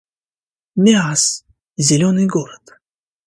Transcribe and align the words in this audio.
Миасс— 0.83 1.25
зелёный 1.85 2.25
город 2.25 2.63